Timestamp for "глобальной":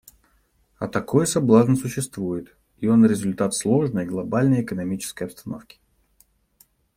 4.07-4.63